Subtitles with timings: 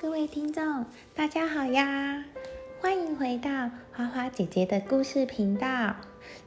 [0.00, 2.24] 各位听众，大家好呀！
[2.80, 3.50] 欢迎回到
[3.92, 5.96] 花花姐姐的故事频道。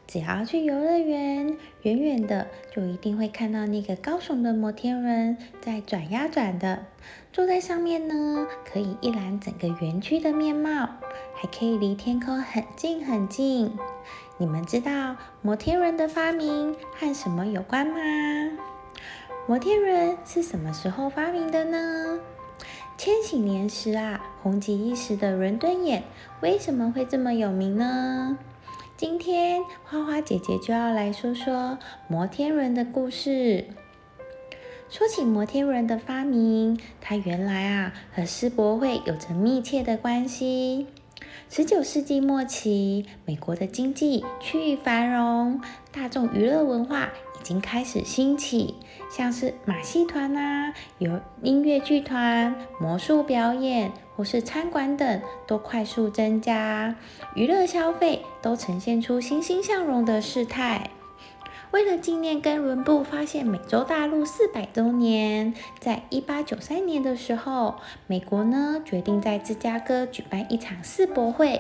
[0.08, 6.86] 只要去游乐园，远远的就一定会看到那个高耸的摩天轮在转呀转的。
[7.34, 10.88] 坐在上面呢，可以一览整个园区的面貌，
[11.36, 13.78] 还可以离天空很近很近。
[14.38, 17.98] 你们知道摩天轮的发明和什么有关吗？
[19.46, 22.20] 摩天轮是什么时候发明的呢？
[23.04, 26.04] 千禧年时啊，红极一时的伦敦眼
[26.40, 28.38] 为什么会这么有名呢？
[28.96, 33.66] 今天花花姐姐就要来说说摩天轮的故事。
[34.88, 40.86] 说起摩天轮的发明，它原来啊和世博会有着密切的关系。
[41.50, 45.60] 十九世纪末期，美国的经济趋于繁荣，
[45.92, 47.10] 大众娱乐文化
[47.42, 48.76] 已经开始兴起，
[49.10, 56.96] 像是马戏团啊、有音乐剧团、魔术表演或是餐馆等都快速增加，
[57.34, 60.92] 娱乐消费都呈现出欣欣向荣的事态。
[61.72, 67.74] 为了纪念哥伦布发现美洲大陆四百周年，在一八九三年的时候，
[68.06, 71.60] 美国呢决定在芝加哥举办一场世博会。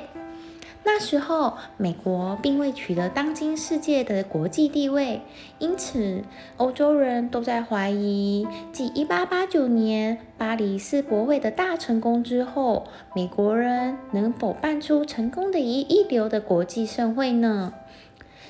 [0.84, 5.22] 那时候，美国并未取得当今世界的国际地位，
[5.60, 6.24] 因此
[6.58, 17.74] 欧洲人都在怀疑，继一八八九年巴黎世博会的大成功之后，美国人能否办出成功的一一流的国际盛会呢？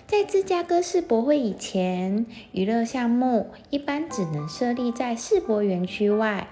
[0.07, 6.47] 在芝加哥世博会以前，娱乐项目一般只能设立在世博园区外。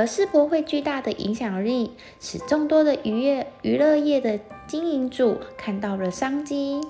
[0.00, 6.80] 而世博会巨大的影响力，使众多的娱乐娱乐业的经营主看到了商机。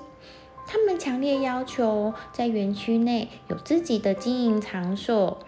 [0.65, 5.39] 他们强烈要求在园区内有自己的经营场所。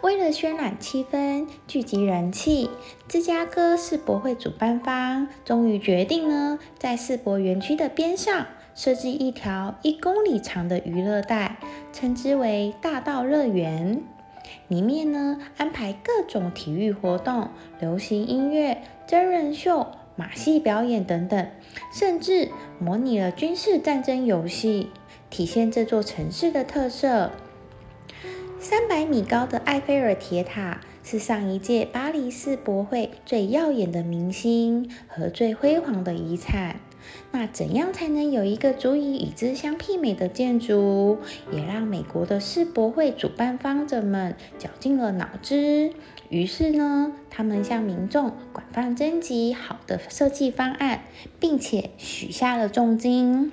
[0.00, 2.70] 为了渲染气氛、聚集人气，
[3.06, 8.46] 芝加哥世博会主办方终于决定呢，在世博园区的边上。
[8.74, 11.58] 设计一条一公里长的娱乐带，
[11.92, 14.02] 称之为大道乐园。
[14.68, 17.50] 里面呢安排各种体育活动、
[17.80, 21.48] 流行音乐、真人秀、马戏表演等等，
[21.92, 24.90] 甚至模拟了军事战争游戏，
[25.30, 27.30] 体现这座城市的特色。
[28.58, 36.80] 三百米高的埃菲尔铁塔是上一届巴黎世博会最耀眼的明星和最辉煌的遗产。
[37.32, 41.18] 那怎样才能有一个足以与之相媲美的建筑？
[41.52, 45.92] 也让美国的世博会主办方者们绞尽了脑汁。
[46.28, 51.04] 于是呢，他们向民众广泛征集好的设计方案，
[51.38, 53.52] 并且许下了重金。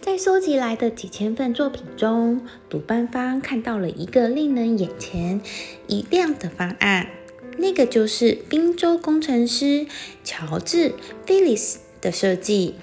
[0.00, 5.40] 在收集来的几千份作品中，主办方看到了一个令人眼前
[5.86, 7.08] 一亮的方案，
[7.58, 9.86] 那个就是宾州工程师
[10.24, 10.90] 乔治·
[11.24, 11.78] 菲利斯。
[12.02, 12.74] 的设计，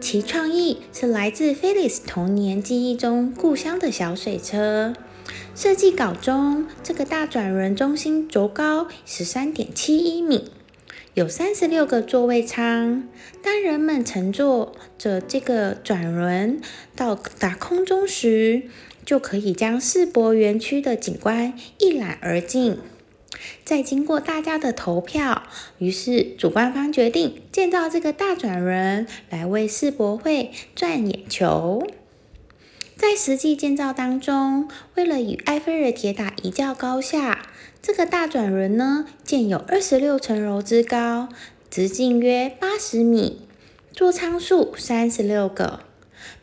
[0.00, 4.94] 其创意是来自菲利斯童年记忆中故乡的小水车。
[5.54, 10.50] 设计稿中，这个大转轮中心轴高十三点七一米，
[11.14, 13.08] 有三十六个座位舱。
[13.42, 16.60] 当人们乘坐着这个转轮
[16.94, 18.62] 到达空中时，
[19.04, 22.78] 就可以将世博园区的景观一览而尽。
[23.64, 25.42] 在经过大家的投票，
[25.78, 31.86] 于是主办方决定建造这个大转轮来为世博会赚眼球。
[32.96, 37.48] 在实际建造当中，为了与埃菲尔铁塔一较高下，
[37.80, 41.28] 这个大转轮呢建有二十六层楼之高，
[41.68, 43.40] 直径约八十米，
[43.92, 45.80] 座舱数三十六个，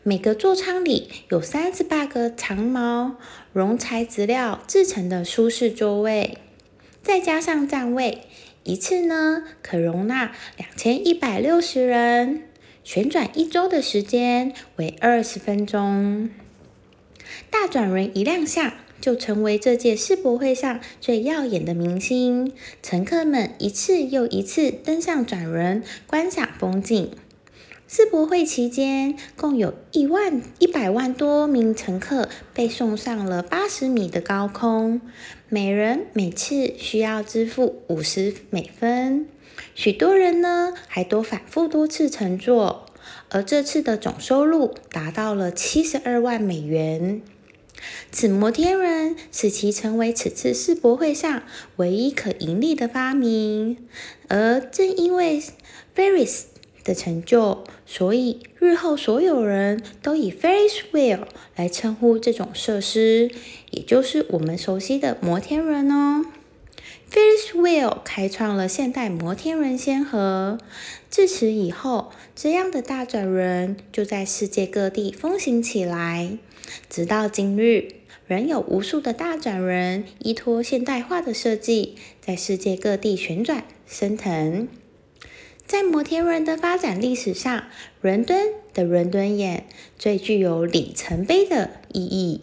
[0.02, 3.16] 每个座舱里有三十八个长毛
[3.54, 6.36] 绒材质料制成的舒适座位。
[7.02, 8.22] 再加上站位，
[8.64, 12.42] 一次呢可容纳两千一百六十人。
[12.82, 16.30] 旋转一周的时间为二十分钟。
[17.50, 22.52] 大转轮一亮相，就成为这届世博会上最耀眼的明星。
[22.82, 27.10] 乘客们一次又一次登上转轮，观赏风景。
[27.92, 35.00] 世博会期间，共有一万一百万多名乘客被送上了八十米的高空，
[35.48, 39.26] 每人每次需要支付五十美分。
[39.74, 42.86] 许多人呢，还都反复多次乘坐，
[43.28, 47.20] 而这次的总收入达到了七十二万美元。
[48.12, 51.42] 此摩天轮使其成为此次世博会上
[51.74, 53.78] 唯一可盈利的发明，
[54.28, 55.42] 而正因为
[55.96, 56.49] Ferris。
[56.84, 61.20] 的成就，所以日后所有人都以 Ferris wheel
[61.56, 63.30] 来称呼这种设施，
[63.70, 66.24] 也就是我们熟悉的摩天轮哦。
[67.10, 70.58] Ferris wheel 开创了现代摩天轮先河。
[71.10, 76.38] 自此以后，这样的大转轮就在世界各地风行起来。
[76.88, 77.88] 直到今日，
[78.28, 84.68] 仍有无数的大转轮依托现代化的设计，在世界各地旋转升腾。
[85.70, 87.62] 在摩天轮的发展历史上，
[88.00, 92.40] 伦敦的伦敦眼最具有里程碑的意义。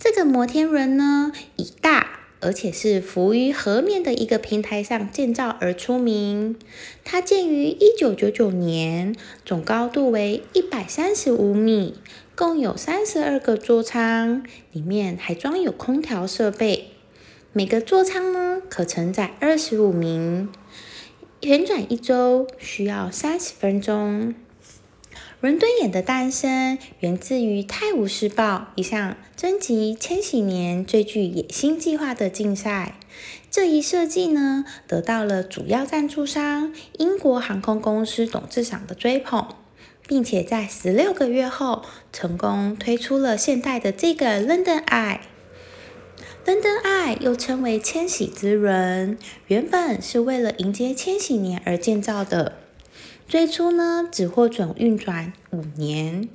[0.00, 2.18] 这个摩天轮呢，以大。
[2.40, 6.56] 而且是浮于河面的一个平台上建造而出名。
[7.04, 9.14] 它建于一九九九年，
[9.44, 11.98] 总高度为一百三十五米，
[12.34, 14.42] 共有三十二个座舱，
[14.72, 16.92] 里面还装有空调设备。
[17.52, 20.48] 每个座舱呢可承载二十五名，
[21.42, 24.34] 旋转一周需要三十分钟。
[25.40, 32.96] 伦敦眼的诞生源自于《泰晤士报》一项征集千禧年最具野心计划的竞赛。
[33.50, 39.48] 这一设计呢，得到了主要赞助商英国航空公司董事长的追捧，
[40.06, 41.82] 并且在十六个月后
[42.12, 45.20] 成功推出了现代的这个 London Eye。
[46.50, 49.16] London Eye 又称为千禧之轮，
[49.46, 52.56] 原本是为了迎接千禧年而建造的。
[53.28, 56.28] 最初呢，只获准运转五年，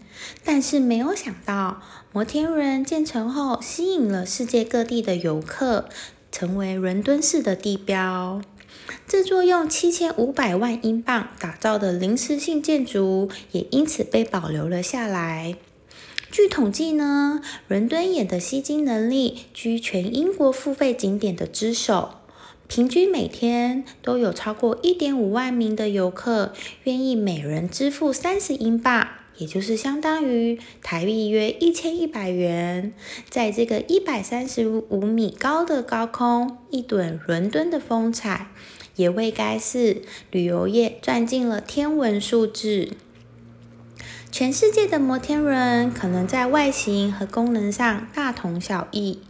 [0.46, 1.82] 但是没有想到
[2.14, 5.90] 摩天轮建成后，吸引了世界各地的游客，
[6.32, 8.42] 成为伦敦市的地标。
[9.06, 15.58] 这座用七千五百万英镑打造的临时性建筑，也因此被保留了下来。
[16.36, 17.40] 据统计呢，
[17.70, 22.16] 伦敦眼的吸金能力居全英国付费景点的之首。
[22.68, 26.52] 平均每天都有超过一点五万名的游客
[26.84, 32.92] 愿意每人支付三十英镑，也就是相当于台币约一千一百元，
[33.30, 38.48] 在这个一百三十五米高的高空一睹伦敦的风采，
[38.98, 42.90] 也为该市旅游业赚进了天文数字。
[44.38, 49.22] 全世界的摩天轮可能在外形和功能上大同小异。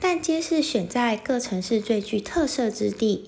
[0.00, 3.26] 但皆是选在各城市最具特色之地，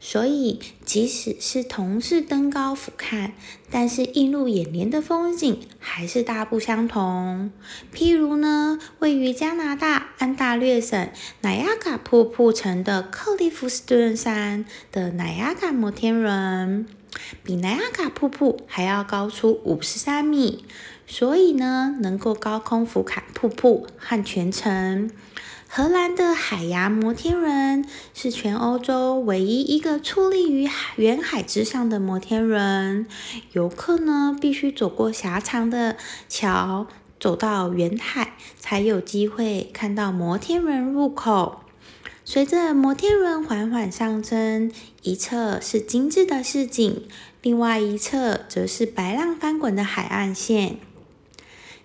[0.00, 3.30] 所以即使是同是登高俯瞰，
[3.70, 7.52] 但是映入眼帘的风景还是大不相同。
[7.94, 11.08] 譬如呢，位于加拿大安大略省
[11.42, 16.84] 乃亚嘎瀑布城的克利夫斯顿山的乃亚嘎摩天轮，
[17.42, 20.64] 比南亚卡瀑布还要高出五十三米，
[21.06, 25.10] 所以呢，能够高空俯瞰瀑布和全城。
[25.70, 27.84] 荷兰的海牙摩天轮
[28.14, 30.66] 是全欧洲唯一一个矗立于
[30.96, 33.06] 远海之上的摩天轮。
[33.52, 36.86] 游客呢，必须走过狭长的桥，
[37.20, 41.60] 走到远海，才有机会看到摩天轮入口。
[42.30, 44.70] 随着摩天轮缓缓上升，
[45.00, 47.04] 一侧是精致的市景，
[47.40, 50.76] 另外一侧则是白浪翻滚的海岸线。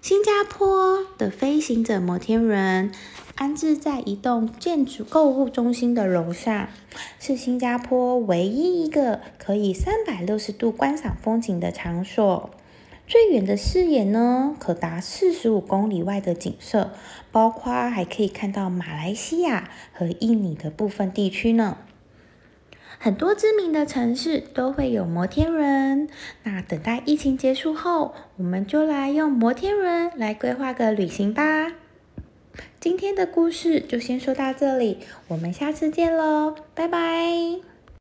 [0.01, 2.91] 新加坡的飞行者摩天轮
[3.35, 6.67] 安置在一栋建筑购物中心的楼上，
[7.21, 12.49] 是新加坡唯一一个可以三百六十度观赏风景的场所。
[13.05, 16.91] 最远的视野呢，可达四十五公里外的景色，
[17.31, 21.77] 包括还可以看到马来西亚和印尼的部分地区呢。
[22.97, 26.07] 很多知名的城市都会有摩天轮。
[26.43, 31.73] 那等待疫情结束后，我们就来用摩天轮来规划个旅行吧。
[32.79, 37.72] 今天的故事就先说到这里，我们下次见喽，拜拜。